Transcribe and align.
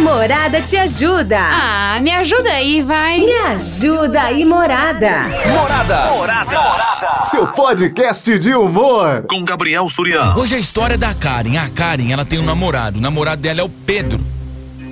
Morada 0.00 0.62
te 0.62 0.76
ajuda. 0.78 1.38
Ah, 1.38 2.00
me 2.00 2.10
ajuda 2.10 2.50
aí, 2.50 2.82
vai. 2.82 3.20
Me 3.20 3.32
ajuda 3.32 4.22
aí, 4.22 4.44
Morada. 4.46 5.24
Morada. 5.52 6.10
Morada. 6.12 7.22
Seu 7.22 7.46
podcast 7.46 8.38
de 8.38 8.54
humor. 8.54 9.24
Com 9.28 9.44
Gabriel 9.44 9.86
Surian. 9.88 10.34
Hoje 10.36 10.54
a 10.54 10.58
história 10.58 10.94
é 10.94 10.96
da 10.96 11.12
Karen. 11.12 11.58
A 11.58 11.68
Karen, 11.68 12.10
ela 12.10 12.24
tem 12.24 12.38
um 12.38 12.44
namorado. 12.44 12.98
O 12.98 13.00
namorado 13.00 13.42
dela 13.42 13.60
é 13.60 13.62
o 13.62 13.68
Pedro. 13.68 14.18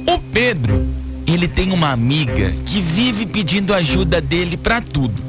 O 0.07 0.19
Pedro, 0.19 0.87
ele 1.27 1.49
tem 1.49 1.73
uma 1.73 1.91
amiga 1.91 2.53
que 2.67 2.81
vive 2.81 3.25
pedindo 3.25 3.73
ajuda 3.73 4.21
dele 4.21 4.59
pra 4.59 4.83
tudo. 4.83 5.23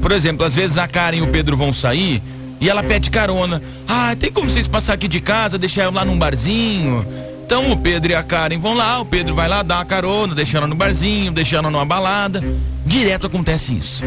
Por 0.00 0.10
exemplo, 0.10 0.44
às 0.44 0.54
vezes 0.54 0.78
a 0.78 0.88
Karen 0.88 1.18
e 1.18 1.22
o 1.22 1.28
Pedro 1.28 1.56
vão 1.56 1.72
sair 1.72 2.20
e 2.60 2.68
ela 2.68 2.82
pede 2.82 3.08
carona. 3.08 3.62
Ah, 3.88 4.16
tem 4.18 4.32
como 4.32 4.50
vocês 4.50 4.66
passar 4.66 4.94
aqui 4.94 5.06
de 5.06 5.20
casa, 5.20 5.56
deixar 5.58 5.84
eu 5.84 5.92
lá 5.92 6.04
num 6.04 6.18
barzinho? 6.18 7.06
Então 7.44 7.70
o 7.70 7.76
Pedro 7.76 8.12
e 8.12 8.14
a 8.14 8.22
Karen 8.22 8.58
vão 8.58 8.74
lá, 8.74 9.00
o 9.00 9.04
Pedro 9.04 9.34
vai 9.34 9.48
lá 9.48 9.62
dar 9.62 9.76
uma 9.76 9.84
carona, 9.84 10.34
deixar 10.34 10.58
ela 10.58 10.66
no 10.66 10.74
barzinho, 10.74 11.32
deixar 11.32 11.58
ela 11.58 11.70
numa 11.70 11.84
balada. 11.84 12.42
Direto 12.86 13.26
acontece 13.26 13.76
isso. 13.76 14.02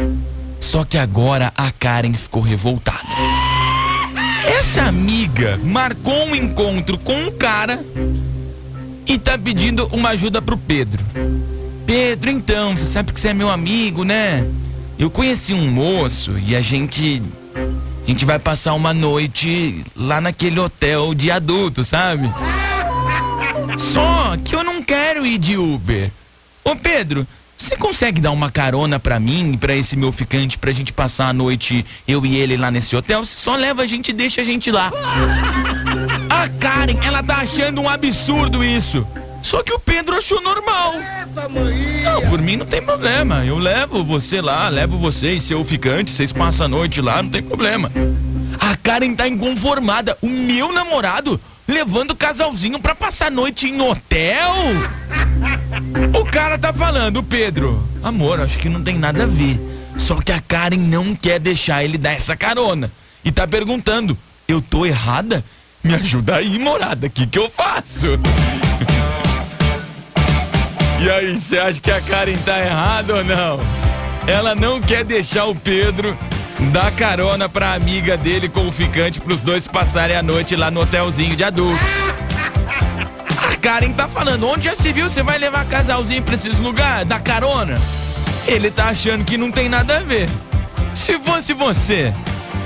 Só 0.60 0.84
que 0.84 0.98
agora 0.98 1.52
a 1.56 1.70
Karen 1.70 2.14
ficou 2.14 2.42
revoltada. 2.42 3.06
Essa 4.46 4.84
amiga 4.84 5.58
marcou 5.62 6.26
um 6.26 6.34
encontro 6.34 6.98
com 6.98 7.14
um 7.14 7.30
cara 7.30 7.84
e 9.06 9.18
tá 9.18 9.38
pedindo 9.38 9.86
uma 9.92 10.10
ajuda 10.10 10.42
pro 10.42 10.56
Pedro. 10.56 11.04
Pedro, 11.86 12.30
então, 12.30 12.76
você 12.76 12.84
sabe 12.84 13.12
que 13.12 13.20
você 13.20 13.28
é 13.28 13.34
meu 13.34 13.48
amigo, 13.48 14.02
né? 14.02 14.44
Eu 14.98 15.10
conheci 15.10 15.54
um 15.54 15.70
moço 15.70 16.32
e 16.38 16.56
a 16.56 16.60
gente. 16.60 17.22
A 17.54 18.06
gente 18.06 18.24
vai 18.24 18.38
passar 18.38 18.74
uma 18.74 18.94
noite 18.94 19.84
lá 19.96 20.20
naquele 20.20 20.60
hotel 20.60 21.12
de 21.14 21.30
adulto, 21.30 21.84
sabe? 21.84 22.30
Só 23.76 24.36
que 24.44 24.54
eu 24.54 24.64
não 24.64 24.82
quero 24.82 25.26
ir 25.26 25.38
de 25.38 25.56
Uber. 25.56 26.10
Ô 26.64 26.74
Pedro, 26.74 27.26
você 27.56 27.76
consegue 27.76 28.20
dar 28.20 28.32
uma 28.32 28.50
carona 28.50 28.98
pra 28.98 29.18
mim 29.18 29.56
pra 29.56 29.74
esse 29.74 29.96
meu 29.96 30.12
ficante 30.12 30.58
pra 30.58 30.72
gente 30.72 30.92
passar 30.92 31.28
a 31.28 31.32
noite, 31.32 31.84
eu 32.06 32.24
e 32.26 32.36
ele 32.36 32.56
lá 32.56 32.70
nesse 32.70 32.94
hotel? 32.94 33.24
Você 33.24 33.36
só 33.36 33.56
leva 33.56 33.82
a 33.82 33.86
gente 33.86 34.10
e 34.10 34.12
deixa 34.12 34.40
a 34.42 34.44
gente 34.44 34.70
lá. 34.70 34.92
A 36.28 36.48
Karen, 36.48 36.98
ela 37.02 37.22
tá 37.22 37.36
achando 37.36 37.80
um 37.80 37.88
absurdo 37.88 38.62
isso. 38.62 39.06
Só 39.42 39.62
que 39.62 39.72
o 39.72 39.78
Pedro 39.78 40.16
achou 40.16 40.40
normal. 40.42 40.94
Não, 42.02 42.30
por 42.30 42.40
mim 42.40 42.56
não 42.56 42.66
tem 42.66 42.82
problema. 42.82 43.44
Eu 43.44 43.58
levo 43.58 44.02
você 44.02 44.40
lá, 44.40 44.68
levo 44.68 44.98
você 44.98 45.34
e 45.34 45.40
seu 45.40 45.64
ficante, 45.64 46.10
vocês 46.10 46.32
passam 46.32 46.66
a 46.66 46.68
noite 46.68 47.00
lá, 47.00 47.22
não 47.22 47.30
tem 47.30 47.42
problema. 47.42 47.90
A 48.58 48.76
Karen 48.76 49.14
tá 49.14 49.28
inconformada. 49.28 50.18
O 50.20 50.28
meu 50.28 50.72
namorado 50.72 51.40
levando 51.66 52.12
o 52.12 52.16
casalzinho 52.16 52.78
pra 52.78 52.94
passar 52.94 53.26
a 53.26 53.30
noite 53.30 53.66
em 53.66 53.80
hotel? 53.80 54.52
O 56.18 56.24
cara 56.24 56.58
tá 56.58 56.72
falando, 56.72 57.22
Pedro. 57.22 57.82
Amor, 58.02 58.40
acho 58.40 58.58
que 58.58 58.68
não 58.68 58.82
tem 58.82 58.98
nada 58.98 59.24
a 59.24 59.26
ver. 59.26 59.58
Só 59.96 60.16
que 60.16 60.32
a 60.32 60.40
Karen 60.40 60.76
não 60.76 61.14
quer 61.14 61.40
deixar 61.40 61.82
ele 61.82 61.98
dar 61.98 62.12
essa 62.12 62.36
carona. 62.36 62.90
E 63.24 63.32
tá 63.32 63.46
perguntando: 63.46 64.16
eu 64.46 64.60
tô 64.60 64.86
errada? 64.86 65.44
Me 65.82 65.94
ajuda 65.94 66.36
aí, 66.36 66.58
morada, 66.58 67.06
o 67.06 67.10
que, 67.10 67.26
que 67.26 67.38
eu 67.38 67.50
faço? 67.50 68.08
E 70.98 71.10
aí, 71.10 71.36
você 71.36 71.58
acha 71.58 71.78
que 71.78 71.90
a 71.90 72.00
Karen 72.00 72.38
tá 72.38 72.58
errada 72.58 73.16
ou 73.16 73.22
não? 73.22 73.60
Ela 74.26 74.54
não 74.54 74.80
quer 74.80 75.04
deixar 75.04 75.44
o 75.44 75.54
Pedro 75.54 76.16
dar 76.58 76.90
carona 76.92 77.48
pra 77.48 77.74
amiga 77.74 78.16
dele 78.16 78.48
com 78.48 78.66
o 78.66 78.72
ficante 78.72 79.20
pros 79.20 79.40
dois 79.40 79.66
passarem 79.66 80.16
a 80.16 80.22
noite 80.22 80.56
lá 80.56 80.70
no 80.70 80.80
hotelzinho 80.80 81.36
de 81.36 81.44
adulto. 81.44 81.78
A 83.52 83.56
Karen 83.56 83.92
tá 83.92 84.08
falando, 84.08 84.48
onde 84.48 84.64
já 84.64 84.74
se 84.74 84.92
viu 84.92 85.10
você 85.10 85.22
vai 85.22 85.38
levar 85.38 85.66
casalzinho 85.66 86.22
pra 86.22 86.34
esses 86.34 86.58
lugares, 86.58 87.06
dar 87.06 87.20
carona? 87.20 87.80
Ele 88.46 88.70
tá 88.70 88.88
achando 88.88 89.24
que 89.24 89.36
não 89.36 89.50
tem 89.50 89.68
nada 89.68 89.98
a 89.98 90.00
ver. 90.00 90.28
Se 90.94 91.18
fosse 91.18 91.52
você, 91.52 92.14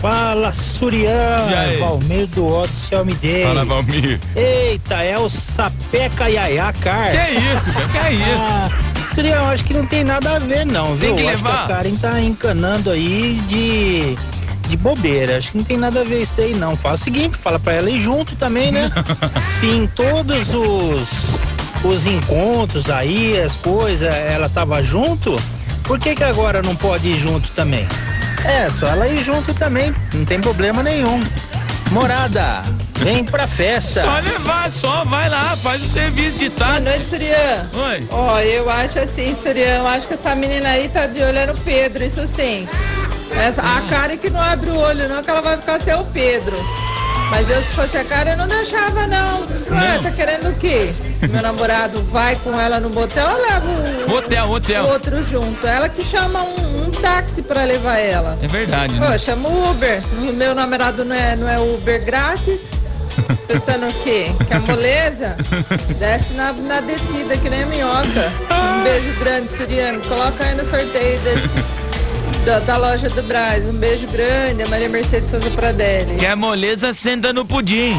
Fala, 0.02 0.52
Surian, 0.52 1.48
E 1.50 1.54
aí? 1.54 1.78
Valmir 1.78 2.28
do 2.28 2.46
Otto 2.46 2.74
Selmidei. 2.74 3.44
Fala, 3.46 3.64
Valmir. 3.66 4.20
Eita, 4.36 5.02
é 5.02 5.18
o 5.18 5.30
Sapeca 5.30 6.28
Yaya 6.30 6.74
Car. 6.82 7.10
Que 7.12 7.18
é 7.18 7.32
isso, 7.32 7.72
cara? 7.74 7.88
Que 7.90 7.98
é 7.98 8.14
isso? 8.14 8.40
Ah, 8.40 8.70
Surian, 9.14 9.36
eu 9.36 9.46
acho 9.46 9.64
que 9.64 9.74
não 9.74 9.86
tem 9.86 10.04
nada 10.04 10.36
a 10.36 10.40
ver 10.40 10.66
não, 10.66 10.96
viu? 10.96 11.00
Tem 11.00 11.16
que 11.16 11.24
Eu 11.24 11.30
acho 11.30 11.44
levar. 11.44 11.64
a 11.64 11.68
Karen 11.68 11.96
tá 11.96 12.20
encanando 12.20 12.92
aí 12.92 13.40
de, 13.48 14.18
de 14.68 14.76
bobeira. 14.78 15.38
Acho 15.38 15.52
que 15.54 15.58
não 15.58 15.64
tem 15.66 15.78
nada 15.78 16.02
a 16.02 16.04
ver 16.04 16.20
isso 16.22 16.34
daí 16.36 16.54
não. 16.54 16.76
Fala 16.76 16.96
o 16.96 16.98
seguinte, 16.98 17.38
fala 17.38 17.58
pra 17.58 17.74
ela 17.74 17.90
ir 17.90 18.00
junto 18.02 18.36
também, 18.36 18.72
né? 18.74 18.92
Se 19.60 19.68
em 19.68 19.88
todos 19.88 20.54
os, 20.54 21.40
os 21.88 22.06
encontros 22.06 22.90
aí, 22.90 23.40
as 23.40 23.56
coisas, 23.56 24.14
ela 24.14 24.50
tava 24.50 24.84
junto, 24.84 25.36
por 25.84 26.00
que 26.00 26.16
que 26.16 26.24
agora 26.24 26.62
não 26.62 26.76
pode 26.76 27.10
ir 27.10 27.18
junto 27.18 27.50
também? 27.52 27.88
É, 28.44 28.70
só 28.70 28.88
ela 28.88 29.08
ir 29.08 29.24
junto 29.24 29.54
também, 29.54 29.94
não 30.14 30.26
tem 30.26 30.40
problema 30.40 30.82
nenhum. 30.84 31.24
Morada, 31.92 32.64
vem 33.00 33.24
pra 33.24 33.48
festa. 33.48 34.02
Só 34.02 34.16
levar, 34.20 34.72
só 34.72 35.06
vai 35.06 35.30
lá, 35.30 35.56
faz 35.58 35.84
o 35.84 35.88
serviço 35.88 36.40
de 36.40 36.50
Boa 36.50 36.60
táxi. 36.60 36.82
noite, 36.82 37.08
Surian. 37.08 37.70
Oi. 37.74 38.08
Ó, 38.10 38.40
eu 38.40 38.70
acho 38.70 39.00
assim, 39.00 39.34
Surian, 39.34 39.78
eu 39.78 39.88
acho 39.88 40.08
que 40.08 40.14
essa 40.16 40.34
menina 40.36 40.70
aí 40.70 40.90
tá 40.90 41.06
de 41.06 41.22
olho 41.22 41.48
no 41.48 41.56
Pedro, 41.60 42.04
isso 42.04 42.26
sim. 42.26 42.68
Essa, 43.32 43.62
a 43.62 43.82
cara 43.90 44.18
que 44.18 44.30
não 44.30 44.42
abre 44.42 44.70
o 44.70 44.78
olho, 44.78 45.08
não, 45.08 45.24
que 45.24 45.30
ela 45.30 45.42
vai 45.42 45.58
ficar 45.58 45.80
sem 45.80 45.94
o 45.94 46.04
Pedro. 46.06 46.56
Mas 47.30 47.50
eu, 47.50 47.62
se 47.62 47.72
fosse 47.72 47.98
a 47.98 48.04
cara, 48.06 48.32
eu 48.32 48.38
não 48.38 48.48
deixava, 48.48 49.08
não. 49.08 49.42
Ué, 49.42 49.96
Não. 49.98 50.04
tá 50.04 50.12
querendo 50.12 50.50
o 50.50 50.54
quê? 50.56 50.94
Meu 51.32 51.42
namorado 51.42 52.02
vai 52.12 52.36
com 52.38 52.60
ela 52.60 52.80
no 52.80 52.90
motel, 52.90 53.28
eu 53.28 53.42
levo 53.42 54.12
o, 54.12 54.16
Hotel, 54.18 54.46
o 54.46 54.52
hotel. 54.54 54.86
outro 54.86 55.24
junto. 55.24 55.66
Ela 55.66 55.90
que 55.90 56.04
chama 56.06 56.44
um, 56.44 56.84
um 56.88 56.92
táxi 56.92 57.42
pra 57.42 57.64
levar 57.64 57.98
ela. 57.98 58.38
É 58.42 58.48
verdade, 58.48 58.94
Pô, 58.94 59.06
né? 59.06 59.18
chama 59.18 59.50
o 59.50 59.72
Uber. 59.72 60.02
O 60.20 60.34
meu 60.34 60.54
namorado 60.56 61.04
não 61.04 61.16
é, 61.16 61.36
não 61.36 61.50
é 61.50 61.60
Uber 61.60 62.04
grátis. 62.06 62.72
Pensando 63.48 63.88
o 63.88 63.94
quê? 64.04 64.32
Que 64.48 64.54
a 64.54 64.60
moleza 64.60 65.38
desce 65.98 66.34
na, 66.34 66.52
na 66.54 66.82
descida, 66.82 67.36
que 67.38 67.50
nem 67.50 67.64
a 67.64 67.66
minhoca. 67.66 68.32
Um 68.52 68.84
beijo 68.84 69.20
grande, 69.20 69.52
Suriano. 69.52 70.02
Coloca 70.02 70.44
aí 70.44 70.54
no 70.56 70.66
sorteio 70.66 71.20
desse, 71.22 71.58
da, 72.46 72.60
da 72.60 72.78
loja 72.78 73.10
do 73.10 73.24
Braz. 73.24 73.68
Um 73.68 73.74
beijo 73.74 74.08
grande, 74.08 74.64
a 74.64 74.68
Maria 74.68 74.90
Mercedes 74.90 75.30
Souza 75.30 75.50
Pradelli. 75.52 76.16
Que 76.16 76.26
a 76.26 76.36
moleza 76.36 76.94
senta 76.94 77.34
no 77.34 77.46
pudim. 77.46 77.98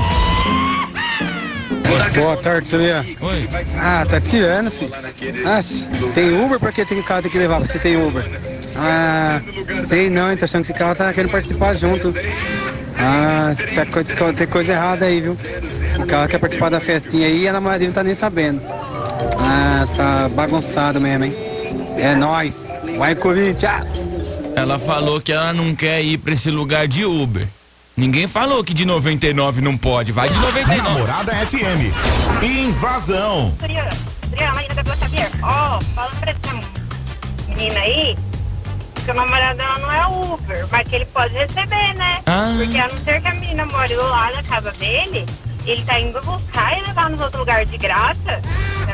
Boa 2.15 2.37
tarde, 2.39 2.69
Surya. 2.69 3.05
Oi. 3.21 3.49
Ah, 3.79 4.07
tá 4.09 4.21
tirando, 4.21 4.71
filho. 4.71 4.91
Ah, 5.45 5.61
tem 6.15 6.33
Uber? 6.43 6.59
Por 6.59 6.73
que 6.73 6.85
tem 6.85 7.03
carro 7.03 7.23
tem 7.23 7.31
que 7.31 7.39
levar? 7.39 7.59
Você 7.59 7.79
tem 7.79 7.97
Uber? 7.97 8.25
Ah, 8.77 9.41
sei 9.75 10.09
não, 10.09 10.31
hein? 10.31 10.37
Tô 10.37 10.47
achando 10.47 10.63
que 10.65 10.71
esse 10.73 10.79
carro 10.79 10.95
tá 10.95 11.13
querendo 11.13 11.31
participar 11.31 11.75
junto. 11.75 12.15
Ah, 12.99 13.53
tá 13.75 13.85
co- 13.87 14.33
tem 14.33 14.47
coisa 14.47 14.73
errada 14.73 15.05
aí, 15.05 15.21
viu? 15.21 15.37
O 15.99 16.07
carro 16.07 16.29
quer 16.29 16.39
participar 16.39 16.71
da 16.71 16.81
festinha 16.81 17.27
aí 17.27 17.43
e 17.43 17.49
a 17.49 17.53
namoradinha 17.53 17.89
não 17.89 17.95
tá 17.95 18.03
nem 18.03 18.15
sabendo. 18.15 18.61
Ah, 19.39 19.85
tá 19.97 20.29
bagunçado 20.31 21.01
mesmo, 21.01 21.25
hein? 21.25 21.35
É 21.99 22.15
nóis. 22.15 22.65
Vai, 22.99 23.15
Corinthians! 23.15 24.16
Ela 24.57 24.79
falou 24.79 25.21
que 25.21 25.31
ela 25.31 25.53
não 25.53 25.75
quer 25.75 26.03
ir 26.03 26.17
pra 26.17 26.33
esse 26.33 26.51
lugar 26.51 26.89
de 26.89 27.05
Uber. 27.05 27.47
Ninguém 27.95 28.27
falou 28.27 28.65
que 28.65 28.73
de 28.73 28.87
99 28.87 29.61
não 29.61 29.77
pode. 29.77 30.13
Vai 30.13 30.31
de 30.31 30.35
99. 30.39 30.89
Namorada 30.89 31.35
FM. 31.35 32.43
Invasão. 32.43 33.55
Ó, 35.43 35.79
falando 35.95 36.21
pra 36.21 36.31
essa 36.31 37.49
menina 37.49 37.81
aí, 37.81 38.17
que 39.05 39.11
o 39.11 39.15
namorado 39.15 39.59
dela 39.59 39.79
não 39.79 39.93
é 39.93 40.07
Uber, 40.07 40.67
mas 40.73 40.89
que 40.89 40.95
ele 40.97 41.05
pode 41.05 41.35
receber, 41.35 41.95
né? 41.95 42.23
Ah. 42.25 42.55
Porque 42.57 42.79
a 42.79 42.89
não 42.89 42.99
ser 42.99 43.21
que 43.21 43.29
a 43.29 43.35
menina 43.35 43.67
more 43.67 43.95
do 43.95 44.09
lado 44.09 44.37
da 44.37 44.43
casa 44.43 44.73
dele, 44.73 45.27
ele 45.67 45.85
tá 45.85 46.01
indo 46.01 46.19
buscar 46.23 46.79
e 46.79 46.83
levar 46.87 47.11
nos 47.11 47.21
outros 47.21 47.41
lugares 47.41 47.71
de 47.71 47.77
graça, 47.77 48.41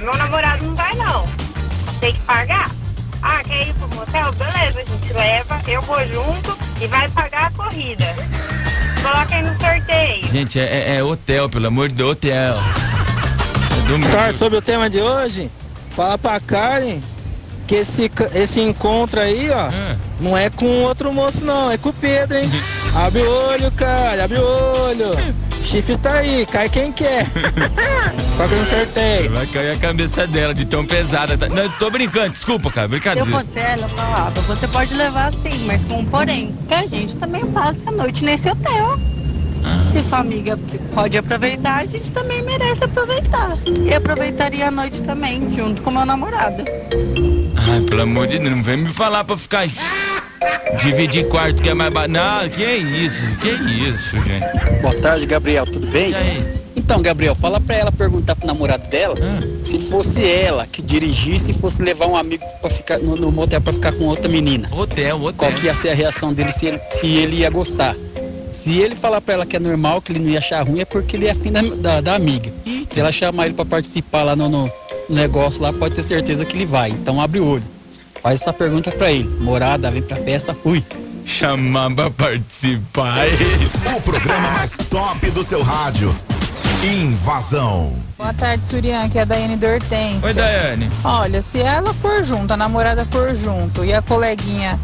meu 0.01 0.17
namorado 0.17 0.65
não 0.65 0.75
vai 0.75 0.93
não. 0.97 1.25
Tem 2.01 2.13
que 2.13 2.21
pagar. 2.23 2.69
Ah, 3.23 3.43
quer 3.45 3.69
ir 3.69 3.75
pro 3.75 3.89
motel? 3.89 4.33
Beleza, 4.33 4.81
a 4.81 4.85
gente 4.85 5.13
leva, 5.13 5.61
eu 5.69 5.81
vou 5.83 5.99
junto 6.07 6.59
e 6.81 6.87
vai 6.87 7.09
pagar 7.11 7.47
a 7.47 7.51
corrida. 7.53 8.15
Coloca 9.03 9.35
aí 9.35 9.43
no 9.43 9.61
sorteio. 9.61 10.29
Gente, 10.33 10.59
é, 10.61 10.65
é- 10.65 10.97
é 10.97 11.03
hotel, 11.03 11.49
pelo 11.49 11.67
amor 11.67 11.89
de 11.89 11.95
Deus, 11.95 12.13
hotel. 12.13 12.55
É 13.95 14.11
Tarde 14.13 14.39
sobre 14.39 14.59
o 14.59 14.63
tema 14.63 14.89
de 14.89 15.01
hoje, 15.01 15.51
fala 15.95 16.17
pra 16.17 16.41
Karen 16.41 17.01
que 17.67 17.75
esse, 17.77 18.11
esse 18.35 18.61
encontro 18.61 19.21
aí, 19.21 19.51
ó, 19.51 19.69
Ah. 19.69 19.97
não 20.21 20.37
é 20.37 20.49
com 20.51 20.67
outro 20.83 21.13
moço 21.13 21.45
não, 21.45 21.71
é 21.71 21.77
com 21.79 21.89
o 21.91 21.93
Pedro, 21.93 22.37
hein? 22.39 22.49
Abre 22.95 23.23
o 23.23 23.31
olho, 23.49 23.71
cara, 23.73 24.25
abre 24.25 24.39
o 24.39 24.45
olho. 24.45 25.11
Chifre 25.73 25.97
tá 25.97 26.13
aí, 26.19 26.45
cai 26.47 26.69
quem 26.69 26.93
quer. 26.93 27.27
Qual 28.37 28.49
que 28.49 28.55
eu 28.55 28.59
não 28.59 28.67
sorteio? 28.67 29.31
Vai 29.31 29.47
cair 29.47 29.71
a 29.71 29.77
cabeça 29.79 30.27
dela 30.27 30.55
de 30.55 30.65
tão 30.67 30.85
pesada. 30.85 31.37
Tá- 31.39 31.49
Não, 31.49 31.69
tô 31.71 31.91
brincando, 31.91 32.31
desculpa, 32.31 32.71
cara, 32.71 32.87
Se 32.89 32.95
eu 32.95 33.01
brincadeira. 33.01 33.31
fosse 33.31 33.59
ela, 33.59 33.83
eu 33.83 33.89
falava, 33.89 34.41
você 34.43 34.69
pode 34.69 34.95
levar 34.95 35.33
sim, 35.33 35.65
mas 35.67 35.83
com 35.85 36.01
um 36.01 36.05
porém, 36.05 36.55
que 36.69 36.75
a 36.75 36.87
gente 36.87 37.17
também 37.17 37.45
passa 37.47 37.81
a 37.87 37.91
noite 37.93 38.25
nesse 38.25 38.51
hotel. 38.51 38.97
Se 39.93 40.03
sua 40.03 40.19
amiga 40.19 40.59
pode 40.93 41.17
aproveitar, 41.17 41.83
a 41.83 41.85
gente 41.85 42.11
também 42.11 42.43
merece 42.43 42.83
aproveitar. 42.85 43.57
E 43.67 43.95
aproveitaria 43.95 44.67
a 44.69 44.71
noite 44.71 45.01
também, 45.03 45.55
junto 45.55 45.81
com 45.83 45.91
meu 45.93 46.05
namorado. 46.05 46.65
Ai, 47.71 47.81
pelo 47.83 48.03
amor 48.03 48.27
de 48.27 48.39
Deus, 48.41 48.51
não 48.51 48.63
vem 48.63 48.79
me 48.79 48.93
falar 48.93 49.23
pra 49.25 49.37
ficar. 49.37 49.69
Dividir 50.83 51.29
quarto 51.29 51.63
que 51.63 51.69
é 51.69 51.75
mais 51.75 51.93
barato. 51.93 52.13
Não, 52.13 52.49
que 52.49 52.65
isso, 52.65 53.23
que 53.41 53.49
isso, 53.51 54.17
gente. 54.25 54.81
Boa 54.81 54.95
tarde, 54.95 55.27
Gabriel, 55.27 55.67
tudo 55.67 55.87
bem? 55.89 56.13
Então, 56.75 57.01
Gabriel, 57.03 57.35
fala 57.35 57.61
pra 57.61 57.77
ela 57.77 57.93
perguntar 57.93 58.35
pro 58.35 58.47
namorado 58.47 58.87
dela 58.89 59.15
Ah. 59.21 59.43
se 59.63 59.79
fosse 59.79 60.25
ela 60.29 60.67
que 60.67 60.81
dirigisse 60.83 61.53
e 61.53 61.55
fosse 61.55 61.83
levar 61.83 62.07
um 62.07 62.17
amigo 62.17 62.45
para 62.61 62.71
ficar 62.71 62.99
no, 62.99 63.15
no 63.15 63.31
motel 63.31 63.61
pra 63.61 63.73
ficar 63.73 63.93
com 63.93 64.05
outra 64.05 64.29
menina. 64.29 64.69
Hotel, 64.73 65.17
hotel. 65.17 65.35
Qual 65.37 65.53
que 65.53 65.67
ia 65.67 65.75
ser 65.75 65.91
a 65.91 65.95
reação 65.95 66.33
dele 66.33 66.51
se 66.51 66.67
ele, 66.67 66.79
se 66.87 67.07
ele 67.07 67.37
ia 67.37 67.51
gostar? 67.51 67.95
Se 68.51 68.79
ele 68.81 68.95
falar 68.95 69.21
pra 69.21 69.35
ela 69.35 69.47
que 69.47 69.57
é 69.57 69.61
normal, 69.61 70.03
que 70.03 70.13
ele 70.13 70.21
não 70.21 70.31
ia 70.31 70.39
achar 70.39 70.63
ruim, 70.67 70.81
é 70.81 70.85
porque 70.85 71.17
ele 71.17 71.27
é 71.27 71.31
afim 71.31 71.53
da, 71.53 71.63
da, 71.63 72.01
da 72.01 72.15
amiga. 72.15 72.51
Se 72.89 73.01
ela 73.01 73.13
chamar 73.13 73.47
ele 73.47 73.55
pra 73.55 73.65
participar 73.65 74.25
lá 74.25 74.37
no, 74.37 74.49
no 74.49 74.71
negócio 75.09 75.63
lá, 75.63 75.73
pode 75.73 75.95
ter 75.95 76.03
certeza 76.03 76.45
que 76.45 76.57
ele 76.57 76.67
vai. 76.67 76.91
Então 76.91 77.21
abre 77.21 77.41
o 77.41 77.47
olho. 77.47 77.65
Faz 78.23 78.41
essa 78.41 78.53
pergunta 78.53 78.91
pra 78.93 79.11
ele. 79.11 79.29
Morada, 79.41 79.91
vem 79.91 80.03
pra 80.03 80.17
festa, 80.17 80.55
fui. 80.55 80.85
Chamar 81.25 81.91
pra 81.95 82.11
participar. 82.11 83.17
O 83.97 84.01
programa 84.03 84.51
mais 84.53 84.77
top 84.91 85.31
do 85.31 85.43
seu 85.45 85.63
rádio. 85.63 86.15
Invasão. 86.85 87.93
Boa 88.19 88.33
tarde, 88.35 88.67
Surian, 88.67 89.09
que 89.09 89.19
é 89.19 89.23
a 89.23 89.25
Daiane 89.25 89.57
Dortência. 89.57 90.27
Oi, 90.27 90.35
Daiane. 90.35 90.91
Olha, 91.05 91.41
se 91.43 91.61
ela 91.61 91.95
for 91.95 92.25
junto, 92.25 92.53
a 92.53 92.57
namorada 92.57 93.05
for 93.11 93.35
junto 93.37 93.85
e 93.85 93.93
a 93.95 94.03
coleguinha 94.03 94.79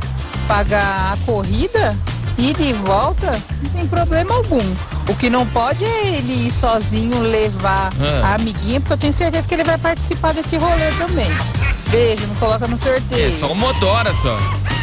pagar 0.46 1.12
a 1.12 1.16
corrida, 1.26 1.96
ida 2.38 2.62
e 2.62 2.72
volta, 2.72 3.38
não 3.62 3.70
tem 3.72 3.86
problema 3.86 4.34
algum. 4.34 4.62
O 5.08 5.14
que 5.16 5.28
não 5.28 5.44
pode 5.46 5.84
é 5.84 6.06
ele 6.08 6.46
ir 6.48 6.52
sozinho 6.52 7.20
levar 7.20 7.92
Ah. 8.00 8.28
a 8.28 8.34
amiguinha, 8.34 8.80
porque 8.80 8.92
eu 8.94 8.98
tenho 8.98 9.12
certeza 9.12 9.48
que 9.48 9.54
ele 9.54 9.64
vai 9.64 9.78
participar 9.78 10.32
desse 10.34 10.56
rolê 10.56 10.90
também. 10.98 11.26
Beijo, 11.90 12.26
me 12.26 12.34
coloca 12.36 12.66
no 12.68 12.76
sorteio. 12.76 13.28
É 13.28 13.32
só 13.32 13.46
o 13.46 13.54
motora 13.54 14.14
só. 14.16 14.36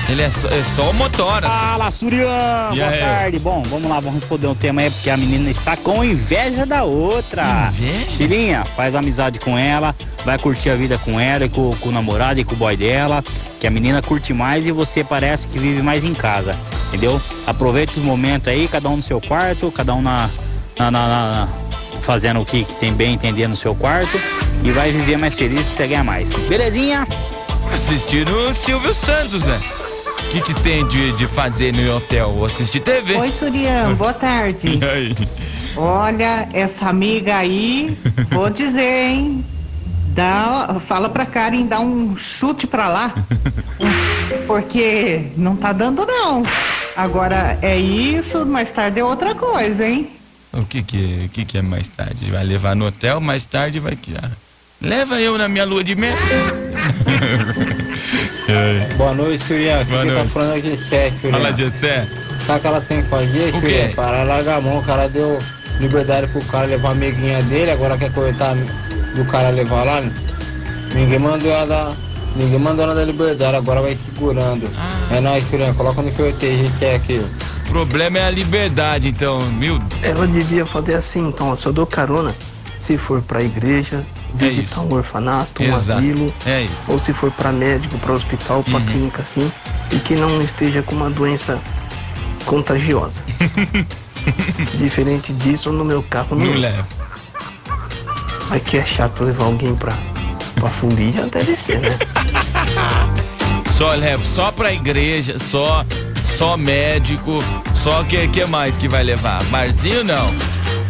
Ele 0.10 0.22
é 0.22 0.30
só, 0.30 0.48
é 0.48 0.64
só 0.76 0.90
o 0.90 0.94
motora. 0.94 1.48
só. 1.48 1.54
Fala, 1.54 1.92
Surian! 1.92 2.70
Boa 2.74 2.88
aí? 2.90 3.00
tarde. 3.00 3.40
Bom, 3.40 3.64
vamos 3.70 3.90
lá, 3.90 4.00
vamos 4.00 4.16
responder 4.16 4.48
um 4.48 4.56
tema 4.56 4.82
aí, 4.82 4.90
porque 4.92 5.10
a 5.10 5.18
menina 5.18 5.50
está 5.50 5.76
com 5.78 6.04
inveja 6.04 6.66
da 6.66 6.84
outra. 6.84 7.72
Inveja? 7.78 8.06
Filhinha, 8.12 8.64
faz 8.76 8.96
amizade 8.96 9.40
com 9.40 9.58
ela, 9.58 9.96
vai 10.24 10.38
curtir 10.38 10.70
a 10.70 10.76
vida 10.76 10.98
com 11.00 11.20
ela 11.20 11.46
e 11.46 11.50
com, 11.50 11.76
com 11.78 11.90
o 11.90 11.92
namorado 11.92 12.40
e 12.40 12.44
com 12.44 12.54
o 12.54 12.58
boy 12.58 12.76
dela, 12.78 13.24
que 13.60 13.66
a 13.66 13.72
menina 13.72 14.02
curte 14.02 14.32
mais 14.34 14.68
e 14.68 14.72
você 14.72 15.04
parece 15.04 15.48
que 15.48 15.58
vive 15.58 15.82
mais 15.82 16.06
em 16.06 16.14
casa, 16.14 16.56
entendeu? 16.90 17.20
Aproveita 17.48 17.94
os 17.94 18.04
momentos 18.06 18.48
aí, 18.48 18.68
cada 18.68 18.90
um 18.90 18.98
no 18.98 19.04
seu 19.04 19.20
quarto, 19.20 19.72
cada 19.72 19.94
um 19.96 20.02
na, 20.04 20.30
na- 20.78 20.92
na- 20.92 21.08
na- 21.08 21.48
fazendo 22.06 22.40
o 22.40 22.46
que, 22.46 22.64
que 22.64 22.76
tem 22.76 22.94
bem 22.94 23.16
entender 23.16 23.48
no 23.48 23.56
seu 23.56 23.74
quarto 23.76 24.20
e 24.64 24.72
vai 24.72 24.92
viver 24.92 25.18
mais 25.18 25.34
feliz 25.34 25.68
que 25.68 25.74
você 25.74 25.88
ganha 25.88 26.04
mais. 26.04 26.32
Belezinha? 26.32 27.08
Assistindo 27.74 28.32
o 28.32 28.54
Silvio 28.54 28.94
Santos, 28.94 29.44
né? 29.44 29.60
O 30.20 30.30
que, 30.30 30.42
que 30.42 30.64
tem 30.64 30.88
de, 30.88 31.12
de 31.14 31.28
fazer 31.28 31.74
no 31.74 31.96
hotel? 31.96 32.46
Assistir 32.46 32.80
TV. 32.82 33.16
Oi, 33.16 33.32
Surian, 33.32 33.94
boa 33.96 34.14
tarde. 34.14 34.80
E 34.82 34.86
aí? 34.86 35.16
Olha, 35.76 36.48
essa 36.54 36.88
amiga 36.88 37.36
aí, 37.36 37.98
vou 38.30 38.50
dizer, 38.50 38.82
hein? 38.82 39.44
Dá, 40.10 40.78
fala 40.88 41.10
pra 41.10 41.26
Karen 41.26 41.66
dar 41.66 41.82
um 41.82 42.16
chute 42.16 42.66
pra 42.66 42.88
lá. 42.88 43.14
Porque 44.48 45.28
não 45.36 45.56
tá 45.56 45.74
dando, 45.74 46.06
não. 46.06 46.44
Agora 46.96 47.58
é 47.62 47.78
isso, 47.78 48.46
mais 48.46 48.72
tarde 48.72 49.00
é 49.00 49.04
outra 49.04 49.36
coisa, 49.36 49.86
hein? 49.86 50.15
O 50.56 50.66
que 50.66 50.82
que, 50.84 51.24
o 51.26 51.30
que 51.30 51.46
que 51.46 51.58
é 51.58 51.62
mais 51.62 51.88
tarde? 51.90 52.32
Vai 52.32 52.44
levar 52.44 52.76
no 52.76 52.88
hotel, 52.88 53.20
mais 53.20 53.44
tarde 53.46 53.80
vai 53.80 53.96
que 53.96 54.16
ah, 54.16 54.30
Leva 54.82 55.20
eu 55.20 55.38
na 55.38 55.48
minha 55.48 55.66
lua 55.66 55.84
de 55.84 55.96
mel. 55.96 56.16
É. 58.48 58.94
Boa 58.96 59.12
noite, 59.16 59.44
Surian. 59.44 59.84
Boa 59.86 60.06
tá 60.06 60.12
noite. 60.12 60.30
falando 60.30 60.58
aqui 60.58 60.72
é 60.72 60.76
Sé, 60.76 61.12
Surian. 61.20 61.40
Fala, 61.40 61.52
Jessé. 61.58 62.08
Sabe 62.46 62.60
o 62.60 62.62
que 62.62 62.68
ela 62.68 62.82
tem 62.82 63.02
que 63.02 63.10
fazer, 63.10 63.52
Surian? 63.52 63.88
quê? 63.88 63.94
Para 63.96 64.24
largar 64.24 64.58
a 64.58 64.62
mão, 64.62 64.78
o 64.78 64.84
cara 64.84 65.10
deu 65.10 65.40
liberdade 65.80 66.28
pro 66.28 66.46
cara 66.46 66.68
levar 66.68 66.90
a 66.90 66.92
amiguinha 66.92 67.42
dele, 67.44 67.72
agora 67.72 67.98
quer 67.98 68.12
cortar 68.14 68.56
do 69.16 69.26
cara 69.26 69.50
levar 69.50 69.84
lá. 69.84 70.04
Ninguém 70.94 71.18
mandou 71.18 71.52
ela 71.52 71.66
dar. 71.66 71.94
Ninguém 72.36 72.60
mandou 72.60 72.86
ela 72.86 72.94
dar 72.94 73.06
liberdade, 73.06 73.58
agora 73.58 73.82
vai 73.82 73.96
segurando. 73.96 74.70
Ah. 74.78 75.16
É 75.16 75.20
nóis, 75.20 75.44
Surian. 75.50 75.74
Coloca 75.74 76.04
no 76.04 76.16
sorteio, 76.16 76.68
esse 76.68 76.86
é 76.86 76.96
aqui. 76.96 77.26
O 77.68 77.70
problema 77.76 78.20
é 78.20 78.26
a 78.28 78.32
liberdade, 78.32 79.10
então, 79.10 79.40
meu. 79.52 79.82
Ela 80.02 80.28
devia 80.28 80.66
fazer 80.66 80.96
assim, 80.96 81.28
então, 81.28 81.50
ó, 81.52 81.56
se 81.56 81.66
eu 81.66 81.74
dou 81.74 81.86
carona, 81.86 82.34
se 82.86 82.98
for 82.98 83.22
pra 83.22 83.42
igreja, 83.42 84.04
visitar 84.34 84.82
um 84.82 84.94
orfanato, 84.94 85.62
um 85.62 85.76
Exato. 85.76 86.00
asilo, 86.00 86.34
É 86.46 86.62
isso. 86.62 86.74
ou 86.88 87.00
se 87.00 87.12
for 87.14 87.32
pra 87.32 87.52
médico, 87.52 87.98
pra 87.98 88.14
hospital, 88.14 88.64
pra 88.64 88.76
Uhum. 88.76 88.86
clínica 88.86 89.24
assim, 89.24 89.52
e 89.92 89.98
que 89.98 90.16
não 90.16 90.40
esteja 90.42 90.82
com 90.84 90.96
uma 90.96 91.10
doença 91.10 91.60
contagiosa. 92.46 93.20
Diferente 94.78 95.34
disso, 95.34 95.72
no 95.72 95.84
meu 95.84 96.02
carro 96.04 96.36
não. 96.36 96.54
Leva. 96.58 96.88
Mas 98.50 98.62
que 98.64 98.78
é 98.78 98.86
chato 98.86 99.24
levar 99.24 99.46
alguém 99.46 99.76
pra, 99.76 99.92
pra 100.56 100.70
fundir, 100.70 101.14
já 101.14 101.26
deve 101.26 101.56
ser, 101.58 101.80
né? 101.80 101.98
Só 103.76 103.90
leva, 103.94 104.24
só 104.24 104.54
pra 104.54 104.72
igreja, 104.72 105.38
só, 105.38 105.84
só 106.36 106.58
médico, 106.58 107.40
só 107.74 108.04
que 108.04 108.28
que 108.28 108.44
mais 108.46 108.78
que 108.78 108.90
vai 108.90 109.04
levar? 109.04 109.42
Barzinho 109.46 110.04
não. 110.04 110.28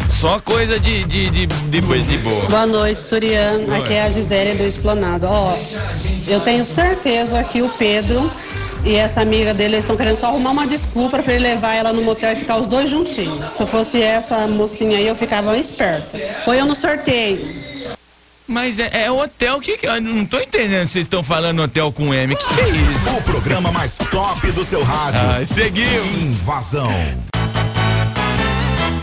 Só 0.09 0.39
coisa 0.39 0.79
de, 0.79 1.03
de, 1.03 1.29
de, 1.29 1.45
de 1.45 1.81
coisa 1.83 2.03
de 2.03 2.17
boa. 2.17 2.45
Boa 2.45 2.65
noite, 2.65 3.03
Surian. 3.03 3.59
Oi. 3.67 3.77
Aqui 3.77 3.93
é 3.93 4.03
a 4.03 4.09
Gisele 4.09 4.55
do 4.55 4.63
Esplanado. 4.63 5.27
Ó, 5.27 5.55
eu 6.27 6.39
tenho 6.39 6.65
certeza 6.65 7.43
que 7.43 7.61
o 7.61 7.69
Pedro 7.69 8.31
e 8.83 8.95
essa 8.95 9.21
amiga 9.21 9.53
dele 9.53 9.77
estão 9.77 9.95
querendo 9.95 10.15
só 10.15 10.27
arrumar 10.27 10.49
uma 10.51 10.65
desculpa 10.65 11.21
para 11.21 11.33
ele 11.33 11.43
levar 11.43 11.75
ela 11.75 11.93
no 11.93 12.01
motel 12.01 12.33
e 12.33 12.37
ficar 12.37 12.57
os 12.57 12.65
dois 12.65 12.89
juntinhos. 12.89 13.55
Se 13.55 13.61
eu 13.61 13.67
fosse 13.67 14.01
essa 14.01 14.47
mocinha 14.47 14.97
aí, 14.97 15.05
eu 15.05 15.15
ficava 15.15 15.55
esperta. 15.57 16.17
Põe 16.43 16.57
eu 16.57 16.65
no 16.65 16.75
sorteio. 16.75 17.64
Mas 18.47 18.77
é, 18.79 19.05
é 19.05 19.11
hotel 19.11 19.59
que. 19.59 19.77
que- 19.77 19.87
Eu 19.87 19.99
não 20.01 20.25
tô 20.25 20.39
entendendo 20.39 20.85
se 20.85 20.93
vocês 20.93 21.05
estão 21.05 21.23
falando 21.23 21.61
hotel 21.63 21.91
com 21.91 22.13
M. 22.13 22.35
Que 22.35 22.53
que 22.53 22.61
é 22.61 22.69
isso? 22.69 23.17
O 23.17 23.21
programa 23.23 23.71
mais 23.71 23.97
top 23.97 24.51
do 24.51 24.63
seu 24.63 24.83
rádio. 24.83 25.21
Ah, 25.21 25.45
seguiu. 25.45 26.05
Invasão. 26.21 26.91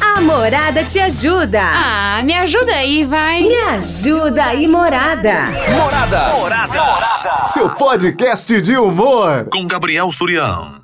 A 0.01 0.21
Morada 0.21 0.85
te 0.85 1.01
ajuda. 1.01 1.61
Ah, 1.61 2.23
me 2.25 2.33
ajuda 2.35 2.73
aí, 2.73 3.05
vai. 3.05 3.43
Me 3.43 3.55
ajuda 3.71 4.45
aí, 4.45 4.69
Morada. 4.69 5.47
Morada. 5.77 6.29
Morada. 6.35 7.45
Seu 7.47 7.69
podcast 7.71 8.61
de 8.61 8.77
humor. 8.77 9.49
Com 9.51 9.67
Gabriel 9.67 10.09
Surião. 10.13 10.77